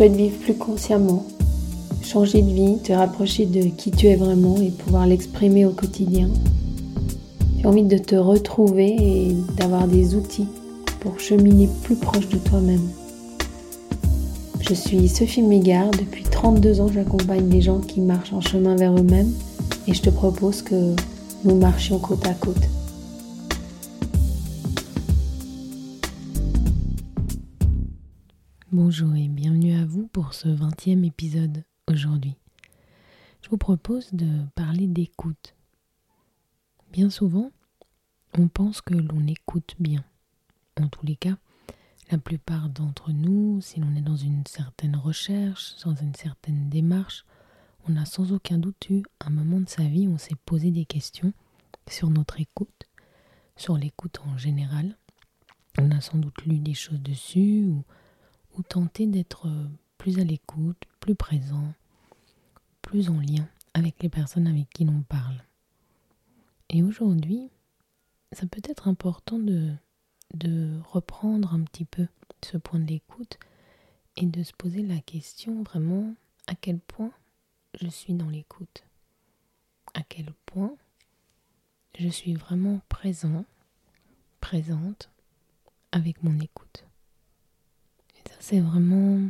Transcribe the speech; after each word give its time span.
souhaites 0.00 0.16
vivre 0.16 0.38
plus 0.38 0.54
consciemment, 0.54 1.26
changer 2.02 2.40
de 2.40 2.50
vie, 2.50 2.78
te 2.82 2.90
rapprocher 2.90 3.44
de 3.44 3.64
qui 3.64 3.90
tu 3.90 4.06
es 4.06 4.16
vraiment 4.16 4.56
et 4.56 4.70
pouvoir 4.70 5.06
l'exprimer 5.06 5.66
au 5.66 5.72
quotidien. 5.72 6.30
Tu 7.58 7.66
as 7.66 7.68
envie 7.68 7.82
de 7.82 7.98
te 7.98 8.16
retrouver 8.16 8.96
et 8.98 9.36
d'avoir 9.58 9.86
des 9.86 10.14
outils 10.14 10.48
pour 11.00 11.20
cheminer 11.20 11.68
plus 11.82 11.96
proche 11.96 12.30
de 12.30 12.38
toi-même. 12.38 12.88
Je 14.66 14.72
suis 14.72 15.06
Sophie 15.06 15.42
Mégard, 15.42 15.90
depuis 15.90 16.24
32 16.24 16.80
ans 16.80 16.88
j'accompagne 16.90 17.50
des 17.50 17.60
gens 17.60 17.80
qui 17.80 18.00
marchent 18.00 18.32
en 18.32 18.40
chemin 18.40 18.76
vers 18.76 18.96
eux-mêmes 18.96 19.34
et 19.86 19.92
je 19.92 20.00
te 20.00 20.08
propose 20.08 20.62
que 20.62 20.96
nous 21.44 21.56
marchions 21.56 21.98
côte 21.98 22.26
à 22.26 22.32
côte. 22.32 22.56
Bonjour 28.72 29.16
et 29.16 29.26
bienvenue 29.26 29.74
à 29.74 29.84
vous 29.84 30.06
pour 30.06 30.32
ce 30.32 30.46
20e 30.46 31.04
épisode 31.04 31.64
aujourd'hui. 31.88 32.36
Je 33.42 33.50
vous 33.50 33.56
propose 33.56 34.12
de 34.12 34.44
parler 34.54 34.86
d'écoute. 34.86 35.56
Bien 36.92 37.10
souvent, 37.10 37.50
on 38.38 38.46
pense 38.46 38.80
que 38.80 38.94
l'on 38.94 39.26
écoute 39.26 39.74
bien. 39.80 40.04
En 40.80 40.86
tous 40.86 41.04
les 41.04 41.16
cas, 41.16 41.36
la 42.12 42.18
plupart 42.18 42.68
d'entre 42.68 43.10
nous, 43.10 43.60
si 43.60 43.80
l'on 43.80 43.92
est 43.96 44.02
dans 44.02 44.14
une 44.14 44.46
certaine 44.46 44.94
recherche, 44.94 45.74
dans 45.84 45.96
une 45.96 46.14
certaine 46.14 46.68
démarche, 46.68 47.24
on 47.88 47.96
a 47.96 48.04
sans 48.04 48.30
aucun 48.30 48.58
doute 48.58 48.88
eu 48.88 49.02
un 49.20 49.30
moment 49.30 49.58
de 49.58 49.68
sa 49.68 49.82
vie 49.82 50.06
où 50.06 50.12
on 50.12 50.18
s'est 50.18 50.36
posé 50.46 50.70
des 50.70 50.84
questions 50.84 51.32
sur 51.88 52.08
notre 52.08 52.40
écoute, 52.40 52.88
sur 53.56 53.76
l'écoute 53.76 54.20
en 54.32 54.38
général. 54.38 54.96
On 55.76 55.90
a 55.90 56.00
sans 56.00 56.18
doute 56.18 56.44
lu 56.46 56.60
des 56.60 56.74
choses 56.74 57.02
dessus 57.02 57.64
ou 57.64 57.84
ou 58.56 58.62
tenter 58.62 59.06
d'être 59.06 59.48
euh, 59.48 59.66
plus 59.98 60.18
à 60.18 60.24
l'écoute, 60.24 60.82
plus 61.00 61.14
présent, 61.14 61.72
plus 62.82 63.08
en 63.08 63.20
lien 63.20 63.48
avec 63.74 64.02
les 64.02 64.08
personnes 64.08 64.46
avec 64.46 64.68
qui 64.70 64.84
l'on 64.84 65.02
parle. 65.02 65.42
Et 66.68 66.82
aujourd'hui, 66.82 67.50
ça 68.32 68.46
peut 68.46 68.62
être 68.64 68.88
important 68.88 69.38
de, 69.38 69.72
de 70.34 70.78
reprendre 70.84 71.54
un 71.54 71.62
petit 71.62 71.84
peu 71.84 72.06
ce 72.44 72.56
point 72.56 72.80
de 72.80 72.86
l'écoute 72.86 73.38
et 74.16 74.26
de 74.26 74.42
se 74.42 74.52
poser 74.52 74.82
la 74.82 75.00
question 75.00 75.62
vraiment 75.62 76.14
à 76.46 76.54
quel 76.54 76.78
point 76.78 77.12
je 77.80 77.88
suis 77.88 78.14
dans 78.14 78.28
l'écoute, 78.28 78.84
à 79.94 80.02
quel 80.02 80.32
point 80.46 80.74
je 81.98 82.08
suis 82.08 82.34
vraiment 82.34 82.80
présent, 82.88 83.44
présente 84.40 85.10
avec 85.92 86.22
mon 86.22 86.38
écoute? 86.40 86.84
C'est 88.40 88.60
vraiment 88.60 89.20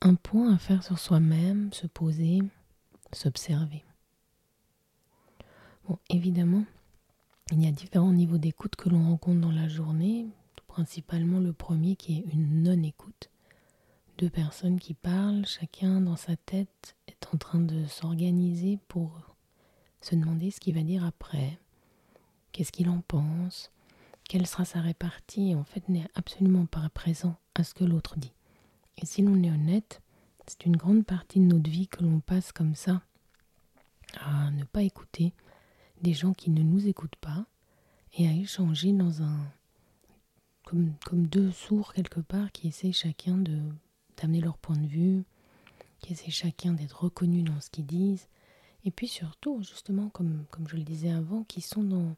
un 0.00 0.14
point 0.14 0.54
à 0.54 0.58
faire 0.58 0.82
sur 0.82 0.98
soi-même, 0.98 1.70
se 1.72 1.86
poser, 1.86 2.40
s'observer. 3.12 3.84
Bon, 5.86 5.98
évidemment, 6.08 6.64
il 7.52 7.62
y 7.62 7.68
a 7.68 7.72
différents 7.72 8.12
niveaux 8.12 8.38
d'écoute 8.38 8.74
que 8.74 8.88
l'on 8.88 9.04
rencontre 9.04 9.40
dans 9.40 9.52
la 9.52 9.68
journée, 9.68 10.26
principalement 10.66 11.40
le 11.40 11.52
premier 11.52 11.94
qui 11.94 12.18
est 12.18 12.32
une 12.32 12.62
non-écoute. 12.62 13.28
Deux 14.16 14.30
personnes 14.30 14.80
qui 14.80 14.94
parlent, 14.94 15.46
chacun 15.46 16.00
dans 16.00 16.16
sa 16.16 16.36
tête 16.36 16.96
est 17.06 17.26
en 17.34 17.36
train 17.36 17.60
de 17.60 17.84
s'organiser 17.84 18.78
pour 18.88 19.36
se 20.00 20.14
demander 20.14 20.50
ce 20.50 20.60
qu'il 20.60 20.74
va 20.74 20.82
dire 20.82 21.04
après, 21.04 21.58
qu'est-ce 22.52 22.72
qu'il 22.72 22.88
en 22.88 23.02
pense, 23.06 23.70
quelle 24.30 24.46
sera 24.46 24.64
sa 24.64 24.80
répartie, 24.80 25.56
en 25.56 25.64
fait 25.64 25.88
n'est 25.88 26.06
absolument 26.14 26.64
pas 26.64 26.88
présent 26.90 27.36
à 27.56 27.64
ce 27.64 27.74
que 27.74 27.82
l'autre 27.82 28.16
dit. 28.16 28.32
Et 28.98 29.04
si 29.04 29.22
l'on 29.22 29.42
est 29.42 29.50
honnête, 29.50 30.02
c'est 30.46 30.66
une 30.66 30.76
grande 30.76 31.04
partie 31.04 31.40
de 31.40 31.46
notre 31.46 31.68
vie 31.68 31.88
que 31.88 32.04
l'on 32.04 32.20
passe 32.20 32.52
comme 32.52 32.76
ça, 32.76 33.02
à 34.20 34.52
ne 34.52 34.62
pas 34.62 34.84
écouter 34.84 35.34
des 36.02 36.14
gens 36.14 36.32
qui 36.32 36.50
ne 36.50 36.62
nous 36.62 36.86
écoutent 36.86 37.16
pas, 37.16 37.44
et 38.12 38.28
à 38.28 38.32
échanger 38.32 38.92
dans 38.92 39.20
un... 39.20 39.36
comme, 40.64 40.94
comme 41.04 41.26
deux 41.26 41.50
sourds 41.50 41.92
quelque 41.92 42.20
part 42.20 42.52
qui 42.52 42.68
essaient 42.68 42.92
chacun 42.92 43.36
de 43.36 43.58
d'amener 44.16 44.40
leur 44.40 44.58
point 44.58 44.76
de 44.76 44.86
vue, 44.86 45.24
qui 45.98 46.12
essaient 46.12 46.30
chacun 46.30 46.72
d'être 46.72 47.02
reconnus 47.02 47.42
dans 47.42 47.60
ce 47.60 47.68
qu'ils 47.68 47.86
disent, 47.86 48.28
et 48.84 48.92
puis 48.92 49.08
surtout, 49.08 49.60
justement, 49.64 50.08
comme, 50.10 50.44
comme 50.52 50.68
je 50.68 50.76
le 50.76 50.84
disais 50.84 51.10
avant, 51.10 51.42
qui 51.42 51.62
sont 51.62 51.82
dans 51.82 52.14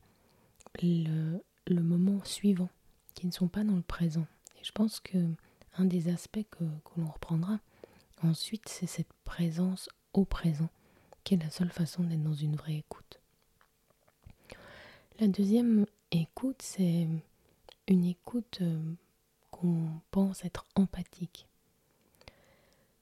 le, 0.82 1.42
le 1.66 1.82
moment 1.82 2.22
suivant, 2.24 2.70
qui 3.14 3.26
ne 3.26 3.32
sont 3.32 3.48
pas 3.48 3.64
dans 3.64 3.76
le 3.76 3.82
présent. 3.82 4.26
Et 4.60 4.64
je 4.64 4.72
pense 4.72 5.00
que 5.00 5.18
un 5.76 5.84
des 5.84 6.08
aspects 6.08 6.46
que, 6.50 6.64
que 6.64 7.00
l'on 7.00 7.10
reprendra 7.10 7.60
ensuite, 8.22 8.68
c'est 8.68 8.86
cette 8.86 9.12
présence 9.24 9.88
au 10.12 10.24
présent, 10.24 10.70
qui 11.24 11.34
est 11.34 11.42
la 11.42 11.50
seule 11.50 11.70
façon 11.70 12.04
d'être 12.04 12.22
dans 12.22 12.34
une 12.34 12.56
vraie 12.56 12.76
écoute. 12.76 13.20
La 15.20 15.28
deuxième 15.28 15.86
écoute, 16.10 16.62
c'est 16.62 17.08
une 17.88 18.04
écoute 18.04 18.58
euh, 18.60 18.94
qu'on 19.50 19.88
pense 20.10 20.44
être 20.44 20.66
empathique. 20.74 21.46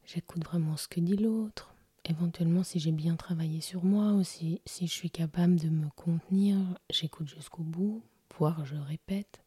J'écoute 0.04 0.44
vraiment 0.44 0.76
ce 0.76 0.88
que 0.88 1.00
dit 1.00 1.16
l'autre, 1.16 1.74
éventuellement 2.04 2.64
si 2.64 2.80
j'ai 2.80 2.92
bien 2.92 3.16
travaillé 3.16 3.60
sur 3.60 3.84
moi 3.84 4.12
ou 4.12 4.24
si, 4.24 4.60
si 4.66 4.86
je 4.86 4.92
suis 4.92 5.10
capable 5.10 5.56
de 5.56 5.68
me 5.68 5.88
contenir, 5.90 6.58
j'écoute 6.90 7.28
jusqu'au 7.28 7.62
bout, 7.62 8.02
voire 8.40 8.64
je 8.64 8.74
répète, 8.74 9.42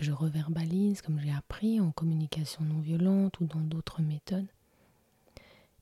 je 0.00 0.10
reverbalise 0.10 1.02
comme 1.02 1.20
j'ai 1.20 1.30
appris 1.30 1.78
en 1.78 1.92
communication 1.92 2.64
non 2.64 2.80
violente 2.80 3.38
ou 3.40 3.44
dans 3.44 3.60
d'autres 3.60 4.00
méthodes. 4.00 4.48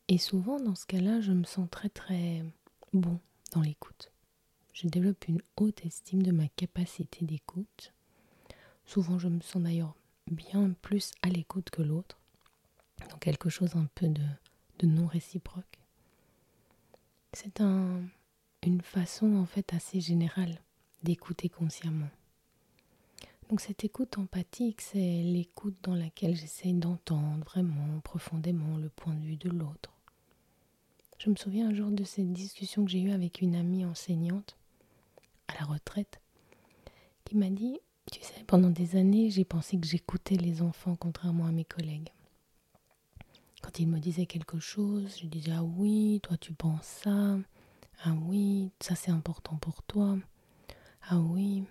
Et 0.08 0.18
souvent 0.18 0.58
dans 0.58 0.74
ce 0.74 0.84
cas-là, 0.86 1.20
je 1.20 1.30
me 1.30 1.44
sens 1.44 1.70
très 1.70 1.88
très 1.88 2.42
bon 2.92 3.20
dans 3.52 3.60
l'écoute. 3.60 4.10
Je 4.72 4.88
développe 4.88 5.28
une 5.28 5.40
haute 5.56 5.86
estime 5.86 6.24
de 6.24 6.32
ma 6.32 6.48
capacité 6.48 7.24
d'écoute. 7.24 7.92
Souvent 8.86 9.20
je 9.20 9.28
me 9.28 9.40
sens 9.40 9.62
d'ailleurs 9.62 9.94
bien 10.28 10.72
plus 10.82 11.12
à 11.22 11.28
l'écoute 11.28 11.70
que 11.70 11.82
l'autre, 11.82 12.18
dans 13.08 13.18
quelque 13.18 13.50
chose 13.50 13.76
un 13.76 13.86
peu 13.94 14.08
de, 14.08 14.24
de 14.80 14.88
non 14.88 15.06
réciproque. 15.06 15.78
C'est 17.34 17.60
un, 17.60 18.02
une 18.64 18.80
façon 18.80 19.36
en 19.36 19.46
fait 19.46 19.72
assez 19.74 20.00
générale 20.00 20.58
d'écouter 21.04 21.48
consciemment. 21.48 22.10
Donc 23.52 23.60
cette 23.60 23.84
écoute 23.84 24.16
empathique, 24.16 24.80
c'est 24.80 25.22
l'écoute 25.22 25.76
dans 25.82 25.94
laquelle 25.94 26.34
j'essaie 26.34 26.72
d'entendre 26.72 27.44
vraiment 27.44 28.00
profondément 28.00 28.78
le 28.78 28.88
point 28.88 29.12
de 29.12 29.20
vue 29.20 29.36
de 29.36 29.50
l'autre. 29.50 29.92
Je 31.18 31.28
me 31.28 31.36
souviens 31.36 31.68
un 31.68 31.74
jour 31.74 31.90
de 31.90 32.02
cette 32.02 32.32
discussion 32.32 32.82
que 32.82 32.90
j'ai 32.90 33.02
eue 33.02 33.12
avec 33.12 33.42
une 33.42 33.54
amie 33.54 33.84
enseignante 33.84 34.56
à 35.48 35.60
la 35.60 35.66
retraite 35.66 36.22
qui 37.26 37.36
m'a 37.36 37.50
dit, 37.50 37.78
tu 38.10 38.22
sais, 38.22 38.42
pendant 38.46 38.70
des 38.70 38.96
années, 38.96 39.28
j'ai 39.28 39.44
pensé 39.44 39.78
que 39.78 39.86
j'écoutais 39.86 40.36
les 40.36 40.62
enfants 40.62 40.96
contrairement 40.96 41.44
à 41.44 41.52
mes 41.52 41.66
collègues. 41.66 42.08
Quand 43.60 43.78
ils 43.78 43.86
me 43.86 43.98
disaient 43.98 44.24
quelque 44.24 44.60
chose, 44.60 45.18
je 45.20 45.26
disais 45.26 45.52
ah 45.52 45.62
oui, 45.62 46.20
toi 46.22 46.38
tu 46.38 46.54
penses 46.54 46.86
ça, 46.86 47.36
ah 48.02 48.14
oui, 48.26 48.70
ça 48.80 48.94
c'est 48.94 49.10
important 49.10 49.56
pour 49.56 49.82
toi, 49.82 50.16
ah 51.10 51.18
oui, 51.18 51.64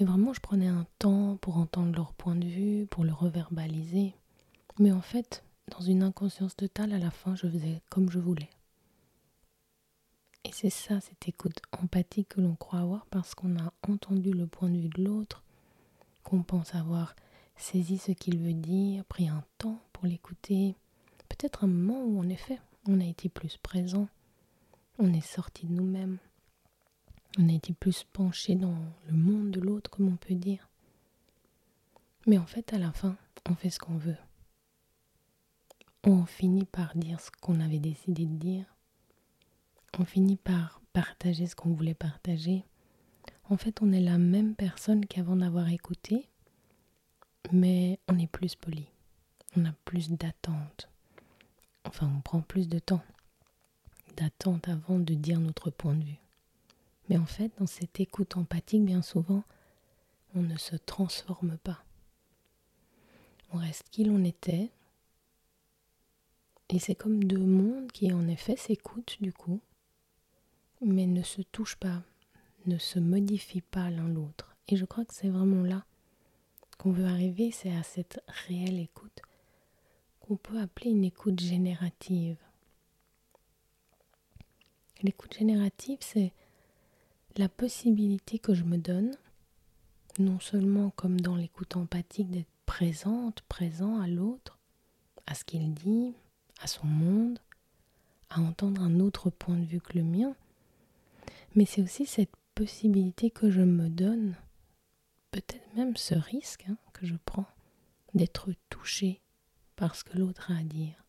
et 0.00 0.04
vraiment, 0.04 0.32
je 0.32 0.40
prenais 0.40 0.66
un 0.66 0.86
temps 0.98 1.36
pour 1.36 1.58
entendre 1.58 1.94
leur 1.94 2.14
point 2.14 2.34
de 2.34 2.46
vue, 2.46 2.86
pour 2.86 3.04
le 3.04 3.12
reverbaliser. 3.12 4.14
Mais 4.78 4.92
en 4.92 5.02
fait, 5.02 5.44
dans 5.70 5.82
une 5.82 6.02
inconscience 6.02 6.56
totale, 6.56 6.94
à 6.94 6.98
la 6.98 7.10
fin, 7.10 7.34
je 7.34 7.46
faisais 7.46 7.82
comme 7.90 8.10
je 8.10 8.18
voulais. 8.18 8.48
Et 10.44 10.52
c'est 10.52 10.70
ça, 10.70 11.02
cette 11.02 11.28
écoute 11.28 11.60
empathique 11.72 12.30
que 12.30 12.40
l'on 12.40 12.54
croit 12.54 12.80
avoir 12.80 13.04
parce 13.06 13.34
qu'on 13.34 13.58
a 13.58 13.74
entendu 13.86 14.32
le 14.32 14.46
point 14.46 14.70
de 14.70 14.78
vue 14.78 14.88
de 14.88 15.04
l'autre, 15.04 15.44
qu'on 16.24 16.42
pense 16.42 16.74
avoir 16.74 17.14
saisi 17.56 17.98
ce 17.98 18.12
qu'il 18.12 18.38
veut 18.38 18.54
dire, 18.54 19.04
pris 19.04 19.28
un 19.28 19.44
temps 19.58 19.82
pour 19.92 20.06
l'écouter. 20.06 20.76
Peut-être 21.28 21.64
un 21.64 21.68
moment 21.68 22.02
où, 22.02 22.18
en 22.18 22.28
effet, 22.30 22.58
on 22.88 23.00
a 23.00 23.04
été 23.04 23.28
plus 23.28 23.58
présent, 23.58 24.08
on 24.98 25.12
est 25.12 25.20
sorti 25.20 25.66
de 25.66 25.74
nous-mêmes, 25.74 26.16
on 27.38 27.48
a 27.48 27.58
plus 27.78 28.04
penché 28.12 28.54
dans 28.54 28.76
le 29.08 29.16
monde 29.16 29.50
de 29.50 29.60
l'autre, 29.60 29.90
comme 29.90 30.08
on 30.08 30.16
peut 30.16 30.34
dire. 30.34 30.68
Mais 32.26 32.38
en 32.38 32.46
fait, 32.46 32.72
à 32.72 32.78
la 32.78 32.92
fin, 32.92 33.16
on 33.48 33.54
fait 33.54 33.70
ce 33.70 33.78
qu'on 33.78 33.96
veut. 33.96 34.16
On 36.04 36.24
finit 36.24 36.64
par 36.64 36.96
dire 36.96 37.20
ce 37.20 37.30
qu'on 37.30 37.60
avait 37.60 37.78
décidé 37.78 38.26
de 38.26 38.34
dire. 38.36 38.64
On 39.98 40.04
finit 40.04 40.36
par 40.36 40.80
partager 40.92 41.46
ce 41.46 41.54
qu'on 41.54 41.72
voulait 41.72 41.94
partager. 41.94 42.64
En 43.48 43.56
fait, 43.56 43.82
on 43.82 43.92
est 43.92 44.00
la 44.00 44.18
même 44.18 44.54
personne 44.54 45.06
qu'avant 45.06 45.36
d'avoir 45.36 45.68
écouté, 45.68 46.28
mais 47.52 47.98
on 48.08 48.18
est 48.18 48.26
plus 48.26 48.54
poli. 48.54 48.86
On 49.56 49.64
a 49.64 49.72
plus 49.84 50.10
d'attente. 50.10 50.88
Enfin, 51.84 52.10
on 52.16 52.20
prend 52.20 52.40
plus 52.40 52.68
de 52.68 52.78
temps 52.78 53.02
d'attente 54.16 54.68
avant 54.68 54.98
de 54.98 55.14
dire 55.14 55.40
notre 55.40 55.70
point 55.70 55.94
de 55.94 56.04
vue. 56.04 56.20
Mais 57.10 57.18
en 57.18 57.26
fait, 57.26 57.50
dans 57.58 57.66
cette 57.66 57.98
écoute 57.98 58.36
empathique, 58.36 58.84
bien 58.84 59.02
souvent, 59.02 59.42
on 60.36 60.42
ne 60.42 60.56
se 60.56 60.76
transforme 60.76 61.58
pas. 61.58 61.84
On 63.52 63.58
reste 63.58 63.88
qui 63.90 64.04
l'on 64.04 64.22
était, 64.24 64.70
Et 66.68 66.78
c'est 66.78 66.94
comme 66.94 67.24
deux 67.24 67.44
mondes 67.44 67.90
qui 67.90 68.12
en 68.12 68.28
effet 68.28 68.56
s'écoutent 68.56 69.16
du 69.20 69.32
coup, 69.32 69.60
mais 70.80 71.06
ne 71.06 71.24
se 71.24 71.42
touchent 71.42 71.74
pas, 71.74 72.04
ne 72.66 72.78
se 72.78 73.00
modifient 73.00 73.60
pas 73.60 73.90
l'un 73.90 74.06
l'autre. 74.06 74.54
Et 74.68 74.76
je 74.76 74.84
crois 74.84 75.04
que 75.04 75.12
c'est 75.12 75.30
vraiment 75.30 75.64
là 75.64 75.84
qu'on 76.78 76.92
veut 76.92 77.06
arriver, 77.06 77.50
c'est 77.50 77.74
à 77.74 77.82
cette 77.82 78.22
réelle 78.28 78.78
écoute 78.78 79.20
qu'on 80.20 80.36
peut 80.36 80.60
appeler 80.60 80.90
une 80.90 81.04
écoute 81.04 81.40
générative. 81.40 82.38
L'écoute 85.02 85.34
générative, 85.34 85.98
c'est 86.00 86.32
la 87.36 87.48
possibilité 87.48 88.38
que 88.38 88.54
je 88.54 88.64
me 88.64 88.76
donne, 88.76 89.16
non 90.18 90.40
seulement 90.40 90.90
comme 90.90 91.20
dans 91.20 91.36
l'écoute 91.36 91.76
empathique, 91.76 92.30
d'être 92.30 92.50
présente, 92.66 93.42
présent 93.42 94.00
à 94.00 94.08
l'autre, 94.08 94.58
à 95.26 95.34
ce 95.34 95.44
qu'il 95.44 95.72
dit, 95.72 96.14
à 96.60 96.66
son 96.66 96.86
monde, 96.86 97.38
à 98.28 98.40
entendre 98.40 98.82
un 98.82 99.00
autre 99.00 99.30
point 99.30 99.56
de 99.56 99.64
vue 99.64 99.80
que 99.80 99.98
le 99.98 100.04
mien, 100.04 100.34
mais 101.54 101.64
c'est 101.64 101.82
aussi 101.82 102.06
cette 102.06 102.34
possibilité 102.54 103.30
que 103.30 103.50
je 103.50 103.62
me 103.62 103.88
donne, 103.88 104.36
peut-être 105.30 105.74
même 105.74 105.96
ce 105.96 106.14
risque 106.14 106.66
hein, 106.68 106.76
que 106.92 107.06
je 107.06 107.16
prends, 107.24 107.48
d'être 108.14 108.50
touché 108.68 109.20
par 109.76 109.94
ce 109.94 110.04
que 110.04 110.18
l'autre 110.18 110.50
a 110.50 110.58
à 110.58 110.62
dire, 110.62 111.04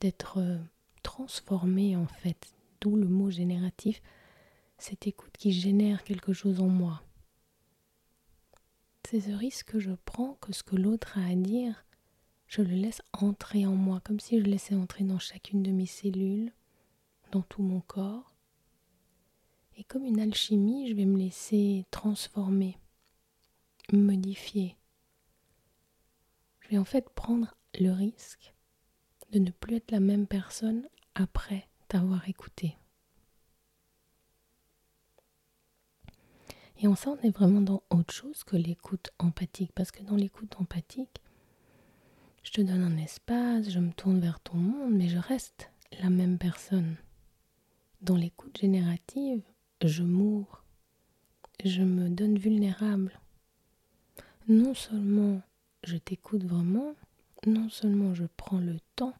d'être 0.00 0.38
euh, 0.38 0.58
transformé 1.02 1.96
en 1.96 2.06
fait, 2.06 2.54
d'où 2.80 2.96
le 2.96 3.08
mot 3.08 3.30
génératif, 3.30 4.02
cette 4.78 5.06
écoute 5.06 5.36
qui 5.38 5.52
génère 5.52 6.04
quelque 6.04 6.32
chose 6.32 6.60
en 6.60 6.68
moi. 6.68 7.02
C'est 9.08 9.20
ce 9.20 9.30
risque 9.30 9.72
que 9.72 9.78
je 9.78 9.92
prends 10.04 10.34
que 10.40 10.52
ce 10.52 10.62
que 10.62 10.76
l'autre 10.76 11.18
a 11.18 11.26
à 11.26 11.34
dire, 11.34 11.84
je 12.48 12.62
le 12.62 12.74
laisse 12.74 13.02
entrer 13.12 13.66
en 13.66 13.74
moi, 13.74 14.00
comme 14.00 14.20
si 14.20 14.38
je 14.38 14.44
laissais 14.44 14.74
entrer 14.74 15.04
dans 15.04 15.18
chacune 15.18 15.62
de 15.62 15.70
mes 15.70 15.86
cellules, 15.86 16.52
dans 17.32 17.42
tout 17.42 17.62
mon 17.62 17.80
corps. 17.80 18.34
Et 19.76 19.84
comme 19.84 20.04
une 20.04 20.20
alchimie, 20.20 20.88
je 20.88 20.94
vais 20.94 21.04
me 21.04 21.18
laisser 21.18 21.84
transformer, 21.90 22.78
modifier. 23.92 24.76
Je 26.60 26.68
vais 26.70 26.78
en 26.78 26.84
fait 26.84 27.10
prendre 27.10 27.54
le 27.78 27.90
risque 27.90 28.54
de 29.30 29.38
ne 29.38 29.50
plus 29.50 29.76
être 29.76 29.90
la 29.90 30.00
même 30.00 30.26
personne 30.26 30.88
après 31.14 31.68
t'avoir 31.94 32.28
écouté. 32.28 32.76
Et 36.80 36.88
en 36.88 36.96
ça, 36.96 37.10
on 37.10 37.18
est 37.24 37.30
vraiment 37.30 37.60
dans 37.60 37.84
autre 37.88 38.12
chose 38.12 38.42
que 38.42 38.56
l'écoute 38.56 39.12
empathique. 39.20 39.70
Parce 39.76 39.92
que 39.92 40.02
dans 40.02 40.16
l'écoute 40.16 40.56
empathique, 40.58 41.22
je 42.42 42.50
te 42.50 42.60
donne 42.62 42.82
un 42.82 42.96
espace, 42.96 43.70
je 43.70 43.78
me 43.78 43.92
tourne 43.92 44.18
vers 44.18 44.40
ton 44.40 44.56
monde, 44.56 44.92
mais 44.92 45.08
je 45.08 45.18
reste 45.18 45.70
la 46.02 46.10
même 46.10 46.36
personne. 46.36 46.96
Dans 48.02 48.16
l'écoute 48.16 48.58
générative, 48.58 49.44
je 49.84 50.02
m'ouvre, 50.02 50.64
je 51.64 51.82
me 51.82 52.08
donne 52.08 52.38
vulnérable. 52.38 53.20
Non 54.48 54.74
seulement 54.74 55.42
je 55.84 55.96
t'écoute 55.96 56.42
vraiment, 56.42 56.96
non 57.46 57.68
seulement 57.68 58.14
je 58.14 58.24
prends 58.36 58.58
le 58.58 58.78
temps 58.96 59.14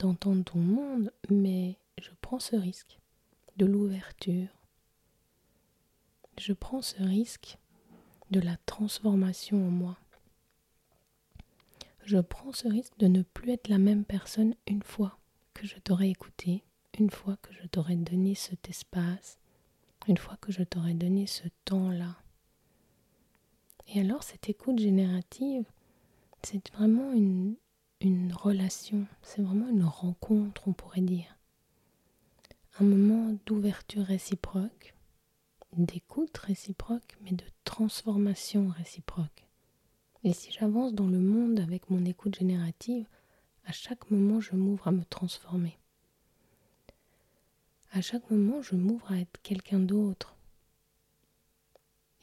d'entendre 0.00 0.42
ton 0.42 0.58
monde, 0.58 1.12
mais 1.30 1.78
je 2.00 2.10
prends 2.20 2.38
ce 2.38 2.56
risque 2.56 2.98
de 3.56 3.66
l'ouverture. 3.66 4.48
Je 6.38 6.52
prends 6.52 6.82
ce 6.82 7.00
risque 7.02 7.58
de 8.30 8.40
la 8.40 8.56
transformation 8.66 9.56
en 9.66 9.70
moi. 9.70 9.98
Je 12.04 12.18
prends 12.18 12.52
ce 12.52 12.68
risque 12.68 12.98
de 12.98 13.06
ne 13.06 13.22
plus 13.22 13.52
être 13.52 13.68
la 13.68 13.78
même 13.78 14.04
personne 14.04 14.54
une 14.66 14.82
fois 14.82 15.18
que 15.54 15.66
je 15.66 15.78
t'aurai 15.78 16.10
écouté, 16.10 16.64
une 16.98 17.10
fois 17.10 17.36
que 17.36 17.52
je 17.54 17.66
t'aurai 17.66 17.96
donné 17.96 18.34
cet 18.34 18.68
espace, 18.68 19.38
une 20.08 20.18
fois 20.18 20.36
que 20.40 20.52
je 20.52 20.62
t'aurai 20.62 20.94
donné 20.94 21.26
ce 21.26 21.44
temps-là. 21.64 22.16
Et 23.88 24.00
alors 24.00 24.22
cette 24.22 24.48
écoute 24.48 24.78
générative, 24.78 25.64
c'est 26.42 26.70
vraiment 26.72 27.12
une, 27.12 27.54
une 28.00 28.32
relation, 28.32 29.06
c'est 29.22 29.42
vraiment 29.42 29.68
une 29.68 29.84
rencontre, 29.84 30.68
on 30.68 30.72
pourrait 30.72 31.00
dire. 31.00 31.38
Un 32.80 32.84
moment 32.84 33.38
d'ouverture 33.46 34.04
réciproque, 34.04 34.96
d'écoute 35.76 36.36
réciproque, 36.38 37.16
mais 37.22 37.30
de 37.30 37.44
transformation 37.62 38.66
réciproque. 38.66 39.46
Et 40.24 40.32
si 40.32 40.50
j'avance 40.50 40.92
dans 40.92 41.06
le 41.06 41.20
monde 41.20 41.60
avec 41.60 41.88
mon 41.88 42.04
écoute 42.04 42.36
générative, 42.36 43.06
à 43.64 43.70
chaque 43.70 44.10
moment 44.10 44.40
je 44.40 44.56
m'ouvre 44.56 44.88
à 44.88 44.90
me 44.90 45.04
transformer. 45.04 45.78
À 47.92 48.00
chaque 48.00 48.28
moment 48.28 48.60
je 48.60 48.74
m'ouvre 48.74 49.12
à 49.12 49.18
être 49.18 49.40
quelqu'un 49.44 49.78
d'autre. 49.78 50.34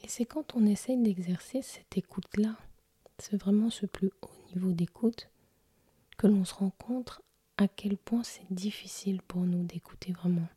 Et 0.02 0.08
c'est 0.08 0.26
quand 0.26 0.54
on 0.54 0.66
essaye 0.66 1.02
d'exercer 1.02 1.62
cette 1.62 1.96
écoute-là, 1.96 2.58
c'est 3.16 3.38
vraiment 3.38 3.70
ce 3.70 3.86
plus 3.86 4.10
haut 4.20 4.54
niveau 4.54 4.72
d'écoute, 4.72 5.30
que 6.18 6.26
l'on 6.26 6.44
se 6.44 6.52
rencontre 6.52 7.22
à 7.56 7.68
quel 7.68 7.96
point 7.96 8.22
c'est 8.22 8.50
difficile 8.52 9.20
pour 9.22 9.42
nous 9.42 9.64
d'écouter 9.64 10.12
vraiment. 10.12 10.48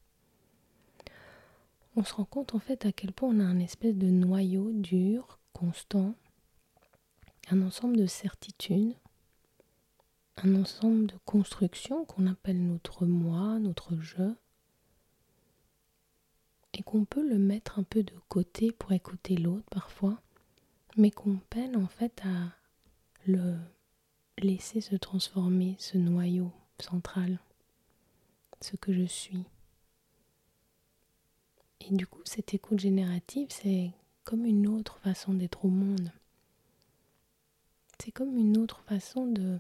On 1.95 2.03
se 2.03 2.13
rend 2.13 2.25
compte 2.25 2.55
en 2.55 2.59
fait 2.59 2.85
à 2.85 2.91
quel 2.91 3.13
point 3.13 3.29
on 3.29 3.39
a 3.39 3.43
un 3.45 3.59
espèce 3.59 3.95
de 3.95 4.07
noyau 4.07 4.71
dur, 4.73 5.39
constant, 5.53 6.15
un 7.49 7.61
ensemble 7.61 7.97
de 7.97 8.05
certitudes, 8.05 8.95
un 10.37 10.55
ensemble 10.55 11.07
de 11.07 11.17
constructions 11.25 12.03
qu'on 12.05 12.27
appelle 12.27 12.65
notre 12.65 13.05
moi, 13.05 13.59
notre 13.59 13.97
je, 14.01 14.33
et 16.73 16.83
qu'on 16.83 17.05
peut 17.05 17.27
le 17.27 17.37
mettre 17.37 17.79
un 17.79 17.83
peu 17.83 18.03
de 18.03 18.15
côté 18.27 18.71
pour 18.73 18.91
écouter 18.91 19.37
l'autre 19.37 19.65
parfois, 19.71 20.21
mais 20.97 21.11
qu'on 21.11 21.37
peine 21.49 21.77
en 21.77 21.87
fait 21.87 22.21
à 22.25 22.51
le 23.25 23.55
laisser 24.37 24.81
se 24.81 24.95
transformer, 24.95 25.77
ce 25.79 25.97
noyau 25.97 26.51
central, 26.81 27.39
ce 28.61 28.75
que 28.75 28.93
je 28.93 29.05
suis. 29.05 29.43
Et 31.81 31.93
du 31.93 32.07
coup, 32.07 32.21
cette 32.25 32.53
écoute 32.53 32.79
générative, 32.79 33.47
c'est 33.49 33.91
comme 34.23 34.45
une 34.45 34.67
autre 34.67 34.97
façon 34.99 35.33
d'être 35.33 35.65
au 35.65 35.69
monde. 35.69 36.11
C'est 37.99 38.11
comme 38.11 38.35
une 38.37 38.57
autre 38.57 38.81
façon 38.83 39.27
de 39.27 39.59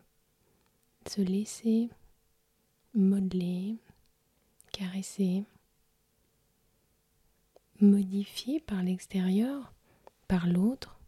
se 1.07 1.21
laisser 1.21 1.89
modeler, 2.93 3.75
caresser, 4.71 5.43
modifier 7.79 8.59
par 8.59 8.81
l'extérieur, 8.83 9.73
par 10.27 10.47
l'autre, 10.47 10.99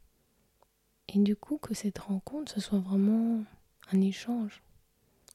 et 1.07 1.19
du 1.19 1.35
coup 1.35 1.57
que 1.57 1.73
cette 1.73 1.99
rencontre 1.99 2.51
ce 2.51 2.59
soit 2.59 2.79
vraiment 2.79 3.43
un 3.91 4.01
échange, 4.01 4.61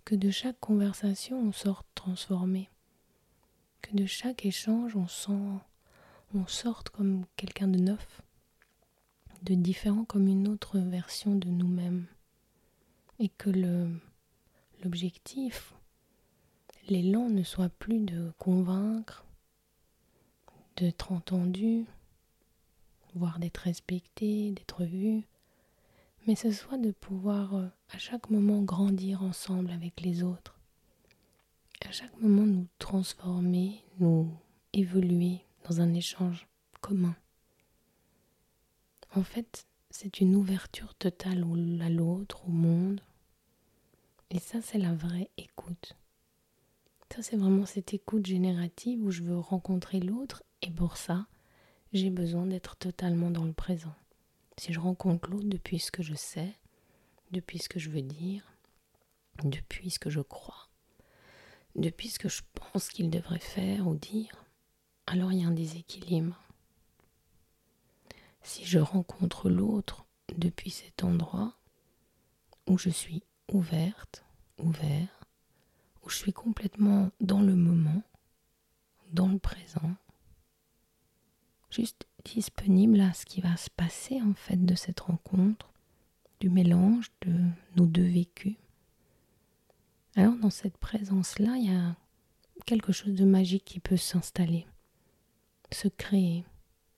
que 0.05 0.15
de 0.15 0.31
chaque 0.31 0.59
conversation 0.61 1.39
on 1.39 1.53
sorte 1.53 1.87
transformé, 1.95 2.69
que 3.81 3.97
de 3.97 4.07
chaque 4.07 4.45
échange 4.45 4.97
on 4.97 5.09
sent, 5.09 5.59
on 6.35 6.47
sorte 6.47 6.89
comme 6.91 7.25
quelqu'un 7.37 7.69
de 7.69 7.79
neuf, 7.79 8.23
de 9.43 9.55
différent 9.55 10.05
comme 10.05 10.29
une 10.29 10.49
autre 10.49 10.79
version 10.79 11.35
de 11.35 11.49
nous-mêmes, 11.49 12.07
et 13.19 13.29
que 13.29 13.51
l'objectif, 14.83 15.75
l'élan 16.89 17.29
ne 17.29 17.43
soit 17.43 17.69
plus 17.69 18.01
de 18.01 18.33
convaincre, 18.39 19.25
d'être 20.77 21.13
entendu, 21.13 21.87
voire 23.15 23.39
d'être 23.39 23.59
respecté, 23.59 24.51
d'être 24.53 24.85
vu, 24.85 25.23
mais 26.27 26.35
ce 26.35 26.51
soit 26.51 26.79
de 26.79 26.93
pouvoir 26.93 27.55
euh, 27.55 27.67
à 27.91 27.99
chaque 27.99 28.31
moment 28.31 28.63
grandir 28.63 29.23
ensemble 29.23 29.71
avec 29.71 30.01
les 30.01 30.23
autres, 30.23 30.59
à 31.85 31.91
chaque 31.91 32.17
moment 32.21 32.47
nous 32.47 32.67
transformer, 32.79 33.85
nous 33.99 34.31
évoluer 34.73 35.41
dans 35.69 35.81
un 35.81 35.93
échange 35.95 36.47
commun. 36.81 37.17
En 39.15 39.23
fait, 39.23 39.67
c'est 39.91 40.21
une 40.21 40.37
ouverture 40.37 40.95
totale 40.95 41.45
à 41.83 41.91
l'autre, 41.91 42.47
au 42.49 42.51
monde. 42.51 43.03
Et 44.31 44.39
ça, 44.39 44.63
c'est 44.63 44.79
la 44.79 44.95
vraie 44.95 45.29
écoute. 45.37 45.97
Ça, 47.15 47.21
c'est 47.23 47.37
vraiment 47.37 47.67
cette 47.67 47.93
écoute 47.93 48.25
générative 48.25 49.05
où 49.05 49.11
je 49.11 49.23
veux 49.23 49.39
rencontrer 49.39 50.01
l'autre 50.01 50.43
et 50.63 50.71
pour 50.71 50.97
ça, 50.97 51.27
j'ai 51.93 52.09
besoin 52.09 52.47
d'être 52.47 52.77
totalement 52.77 53.31
dans 53.31 53.45
le 53.45 53.53
présent. 53.53 53.95
Si 54.59 54.73
je 54.73 54.81
rencontre 54.81 55.31
l'autre 55.31 55.49
depuis 55.49 55.79
ce 55.79 55.91
que 55.91 56.03
je 56.03 56.15
sais, 56.15 56.55
depuis 57.31 57.59
ce 57.59 57.69
que 57.69 57.79
je 57.79 57.91
veux 57.91 58.03
dire, 58.03 58.45
depuis 59.45 59.91
ce 59.91 59.99
que 59.99 60.11
je 60.11 60.21
crois, 60.21 60.69
depuis 61.75 62.09
ce 62.09 62.19
que 62.19 62.29
je 62.29 62.43
pense 62.55 62.89
qu'il 62.89 63.11
devrait 63.11 63.39
faire 63.39 63.87
ou 63.89 63.95
dire, 63.95 64.45
alors 65.07 65.33
il 65.33 65.41
y 65.41 65.45
a 65.45 65.49
un 65.49 65.53
déséquilibre. 65.53 66.39
Si 68.43 68.65
je 68.65 68.79
rencontre 68.79 69.49
l'autre 69.49 70.05
depuis 70.37 70.71
cet 70.71 71.05
endroit 71.05 71.57
où 72.67 72.79
je 72.79 72.91
suis 72.91 73.23
ouverte, 73.51 74.25
ouvert, 74.59 75.21
où 76.03 76.11
je 76.11 76.17
suis 76.17 76.33
complètement 76.33 77.11
dans 77.21 77.41
le 77.41 77.55
moment, 77.55 78.03
dans 79.11 79.29
le 79.29 79.39
présent, 79.39 79.95
juste 81.71 82.07
disponible 82.25 83.01
à 83.01 83.13
ce 83.13 83.27
qui 83.27 83.41
va 83.41 83.57
se 83.57 83.71
passer 83.71 84.21
en 84.21 84.35
fait 84.35 84.65
de 84.65 84.75
cette 84.75 85.01
rencontre, 85.01 85.73
du 86.41 86.51
mélange 86.51 87.11
de 87.23 87.33
nos 87.77 87.87
deux 87.87 88.03
vécus. 88.03 88.57
Alors 90.17 90.35
dans 90.37 90.51
cette 90.51 90.77
présence-là, 90.77 91.57
il 91.57 91.73
y 91.73 91.75
a 91.75 91.97
quelque 92.67 92.93
chose 92.93 93.15
de 93.15 93.25
magique 93.25 93.65
qui 93.65 93.81
peut 93.81 93.97
s'installer, 93.97 94.67
se 95.71 95.89
créer. 95.89 96.45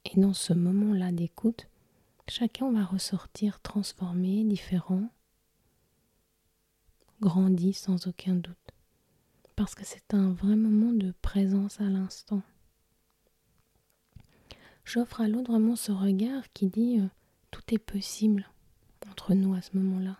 Et 0.04 0.21
dans 0.21 0.35
ce 0.35 0.52
moment-là 0.52 1.12
d'écoute, 1.12 1.69
chacun 2.28 2.71
va 2.73 2.85
ressortir 2.85 3.61
transformé, 3.61 4.45
différent, 4.45 5.09
grandi 7.21 7.73
sans 7.73 8.07
aucun 8.07 8.35
doute. 8.35 8.57
Parce 9.57 9.75
que 9.75 9.85
c'est 9.85 10.14
un 10.14 10.33
vrai 10.33 10.57
moment 10.57 10.93
de 10.93 11.14
présence 11.23 11.81
à 11.81 11.85
l'instant. 11.85 12.43
J'offre 14.84 15.20
à 15.20 15.28
l'autre 15.28 15.50
vraiment 15.50 15.76
ce 15.76 15.92
regard 15.92 16.52
qui 16.52 16.66
dit 16.66 17.00
euh, 17.00 17.08
tout 17.50 17.62
est 17.74 17.78
possible 17.78 18.50
entre 19.10 19.34
nous 19.34 19.54
à 19.54 19.62
ce 19.62 19.76
moment-là. 19.76 20.18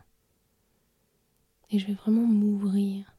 Et 1.71 1.78
je 1.78 1.87
vais 1.87 1.94
vraiment 1.94 2.26
m'ouvrir. 2.26 3.16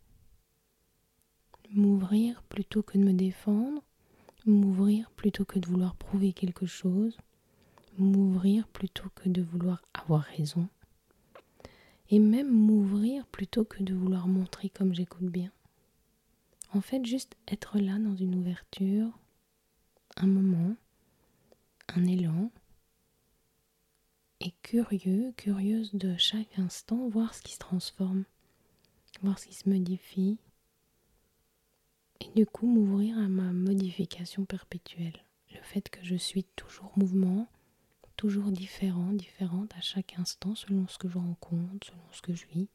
M'ouvrir 1.71 2.41
plutôt 2.43 2.83
que 2.83 2.97
de 2.97 3.03
me 3.03 3.13
défendre, 3.13 3.83
m'ouvrir 4.45 5.09
plutôt 5.11 5.45
que 5.45 5.59
de 5.59 5.67
vouloir 5.67 5.95
prouver 5.95 6.31
quelque 6.31 6.65
chose, 6.65 7.17
m'ouvrir 7.97 8.67
plutôt 8.67 9.09
que 9.15 9.29
de 9.29 9.41
vouloir 9.41 9.81
avoir 9.93 10.21
raison, 10.21 10.67
et 12.09 12.19
même 12.19 12.51
m'ouvrir 12.51 13.25
plutôt 13.27 13.65
que 13.65 13.83
de 13.83 13.93
vouloir 13.93 14.27
montrer 14.27 14.69
comme 14.69 14.93
j'écoute 14.93 15.25
bien. 15.25 15.51
En 16.73 16.81
fait, 16.81 17.05
juste 17.05 17.35
être 17.47 17.79
là 17.79 17.97
dans 17.99 18.15
une 18.15 18.35
ouverture, 18.35 19.17
un 20.17 20.27
moment, 20.27 20.75
élan, 22.03 22.51
et 24.41 24.51
curieux, 24.61 25.33
curieuse 25.37 25.93
de 25.93 26.15
chaque 26.17 26.59
instant, 26.59 27.07
voir 27.07 27.33
ce 27.33 27.41
qui 27.41 27.53
se 27.53 27.59
transforme, 27.59 28.25
voir 29.21 29.39
ce 29.39 29.47
qui 29.47 29.55
se 29.55 29.69
modifie, 29.69 30.37
et 32.21 32.29
du 32.35 32.45
coup 32.45 32.67
m'ouvrir 32.67 33.17
à 33.17 33.27
ma 33.27 33.51
modification 33.51 34.45
perpétuelle. 34.45 35.23
Le 35.53 35.61
fait 35.61 35.89
que 35.89 36.03
je 36.03 36.15
suis 36.15 36.43
toujours 36.55 36.91
mouvement, 36.97 37.47
toujours 38.17 38.51
différent, 38.51 39.13
différente 39.13 39.73
à 39.77 39.81
chaque 39.81 40.17
instant 40.19 40.55
selon 40.55 40.87
ce 40.87 40.97
que 40.97 41.09
je 41.09 41.17
rencontre, 41.17 41.87
selon 41.87 42.03
ce 42.11 42.21
que 42.21 42.33
je 42.33 42.45
vis. 42.47 42.67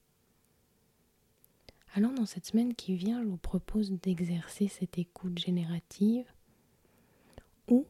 Alors 1.94 2.12
dans 2.12 2.26
cette 2.26 2.46
semaine 2.46 2.74
qui 2.74 2.94
vient, 2.94 3.22
je 3.22 3.28
vous 3.28 3.36
propose 3.36 3.90
d'exercer 3.92 4.68
cette 4.68 4.98
écoute 4.98 5.38
générative 5.38 6.26
ou 7.68 7.86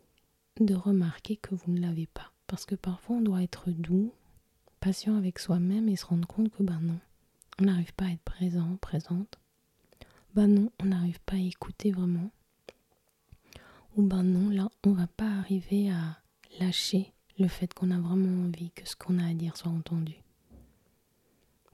de 0.61 0.75
remarquer 0.75 1.37
que 1.37 1.55
vous 1.55 1.73
ne 1.73 1.81
l'avez 1.81 2.07
pas. 2.07 2.33
Parce 2.47 2.67
que 2.67 2.75
parfois 2.75 3.17
on 3.17 3.21
doit 3.21 3.43
être 3.43 3.71
doux, 3.71 4.13
patient 4.81 5.17
avec 5.17 5.39
soi-même 5.39 5.89
et 5.89 5.97
se 5.97 6.07
rendre 6.07 6.27
compte 6.27 6.51
que 6.51 6.63
ben 6.63 6.81
non, 6.81 6.99
on 7.61 7.65
n'arrive 7.65 7.93
pas 7.95 8.07
à 8.07 8.11
être 8.11 8.23
présent, 8.23 8.77
présente. 8.81 9.39
Ben 10.35 10.47
non, 10.47 10.71
on 10.81 10.87
n'arrive 10.87 11.21
pas 11.21 11.37
à 11.37 11.41
écouter 11.41 11.91
vraiment. 11.91 12.31
Ou 13.97 14.03
ben 14.03 14.23
non, 14.23 14.51
là, 14.51 14.71
on 14.85 14.93
va 14.93 15.07
pas 15.07 15.29
arriver 15.29 15.91
à 15.91 16.19
lâcher 16.59 17.13
le 17.39 17.49
fait 17.49 17.73
qu'on 17.75 17.91
a 17.91 17.99
vraiment 17.99 18.45
envie 18.45 18.71
que 18.71 18.89
ce 18.89 18.97
qu'on 18.97 19.19
a 19.19 19.27
à 19.27 19.35
dire 19.35 19.57
soit 19.57 19.71
entendu. 19.71 20.15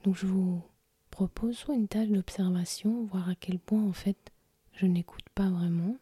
Donc 0.04 0.16
je 0.16 0.26
vous 0.26 0.62
propose 1.10 1.56
soit 1.56 1.74
une 1.74 1.88
tâche 1.88 2.08
d'observation, 2.08 3.04
voir 3.06 3.28
à 3.28 3.34
quel 3.34 3.58
point 3.58 3.82
en 3.82 3.92
fait 3.92 4.32
je 4.74 4.86
n'écoute 4.86 5.28
pas 5.34 5.48
vraiment, 5.48 5.96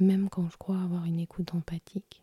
même 0.00 0.28
quand 0.28 0.48
je 0.48 0.56
crois 0.56 0.80
avoir 0.80 1.04
une 1.04 1.18
écoute 1.18 1.54
empathique. 1.54 2.22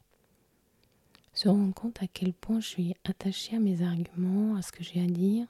Se 1.34 1.50
rendre 1.50 1.74
compte 1.74 2.02
à 2.02 2.08
quel 2.08 2.34
point 2.34 2.60
je 2.60 2.68
suis 2.68 2.96
attachée 3.04 3.56
à 3.56 3.60
mes 3.60 3.82
arguments, 3.82 4.56
à 4.56 4.62
ce 4.62 4.72
que 4.72 4.84
j'ai 4.84 5.02
à 5.02 5.08
dire, 5.08 5.48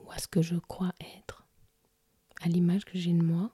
ou 0.00 0.10
à 0.10 0.18
ce 0.18 0.26
que 0.26 0.42
je 0.42 0.56
crois 0.56 0.92
être, 1.18 1.46
à 2.40 2.48
l'image 2.48 2.84
que 2.84 2.98
j'ai 2.98 3.12
de 3.12 3.22
moi, 3.22 3.52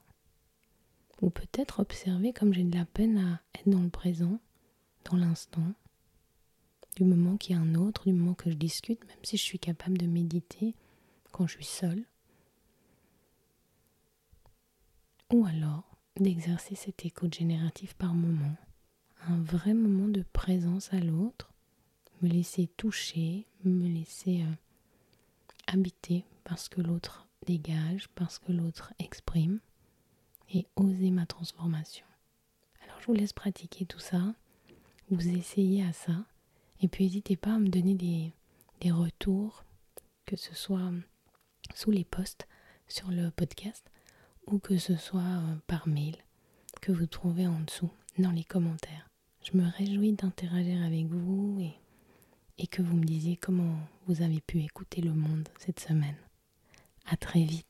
ou 1.21 1.31
peut-être 1.31 1.81
observer 1.81 2.33
comme 2.33 2.55
j'ai 2.55 2.65
de 2.65 2.77
la 2.77 2.87
peine 2.87 3.19
à 3.19 3.41
être 3.59 3.69
dans 3.69 3.83
le 3.83 3.91
présent, 3.91 4.41
dans 5.05 5.17
l'instant, 5.17 5.75
du 6.97 7.05
moment 7.05 7.37
qui 7.37 7.53
est 7.53 7.57
un 7.57 7.75
autre, 7.75 8.05
du 8.05 8.13
moment 8.13 8.35
que 8.35 8.51
je 8.51 8.57
discute, 8.57 9.05
même 9.07 9.25
si 9.25 9.37
je 9.37 9.43
suis 9.43 9.59
capable 9.59 9.99
de 9.99 10.07
méditer 10.07 10.75
quand 11.31 11.47
je 11.47 11.55
suis 11.55 11.65
seule. 11.65 12.05
Ou 15.31 15.45
alors 15.45 15.88
d'exercer 16.23 16.75
cette 16.75 17.05
écoute 17.05 17.35
générative 17.35 17.95
par 17.97 18.15
moment, 18.15 18.57
un 19.27 19.41
vrai 19.41 19.75
moment 19.75 20.09
de 20.09 20.25
présence 20.33 20.93
à 20.93 20.99
l'autre, 20.99 21.53
me 22.23 22.29
laisser 22.29 22.67
toucher, 22.77 23.47
me 23.65 23.89
laisser 23.89 24.43
euh, 24.43 24.55
habiter 25.67 26.25
parce 26.45 26.69
que 26.69 26.81
l'autre 26.81 27.27
dégage, 27.47 28.09
parce 28.15 28.39
que 28.39 28.53
l'autre 28.53 28.93
exprime, 28.99 29.61
et 30.53 30.67
oser 30.77 31.11
ma 31.11 31.27
transformation. 31.27 32.07
Alors 32.83 33.01
je 33.01 33.07
vous 33.07 33.15
laisse 33.15 33.33
pratiquer 33.33 33.87
tout 33.87 33.99
ça, 33.99 34.35
vous 35.11 35.29
essayez 35.29 35.85
à 35.85 35.93
ça, 35.93 36.25
et 36.81 36.89
puis 36.89 37.05
n'hésitez 37.05 37.37
pas 37.37 37.55
à 37.55 37.59
me 37.59 37.69
donner 37.69 37.95
des, 37.95 38.33
des 38.81 38.91
retours, 38.91 39.65
que 40.25 40.37
ce 40.37 40.55
soit 40.55 40.93
sous 41.75 41.91
les 41.91 42.05
posts 42.05 42.49
sur 42.87 43.11
le 43.11 43.31
podcast 43.31 43.91
ou 44.51 44.59
que 44.59 44.79
ce 44.79 44.97
soit 44.97 45.21
euh, 45.21 45.57
par 45.67 45.87
mail 45.89 46.17
que 46.81 46.93
vous 46.93 47.07
trouvez 47.07 47.47
en 47.47 47.61
dessous 47.61 47.91
dans 48.19 48.31
les 48.31 48.45
commentaires. 48.45 49.09
Je 49.43 49.57
me 49.57 49.69
réjouis 49.69 50.13
d'interagir 50.13 50.83
avec 50.83 51.07
vous 51.07 51.59
et, 51.61 51.75
et 52.59 52.67
que 52.67 52.83
vous 52.83 52.97
me 52.97 53.05
disiez 53.05 53.37
comment 53.37 53.79
vous 54.07 54.23
avez 54.23 54.41
pu 54.41 54.61
écouter 54.61 55.01
le 55.01 55.13
monde 55.13 55.49
cette 55.59 55.81
semaine. 55.81 56.17
À 57.07 57.17
très 57.17 57.43
vite. 57.43 57.68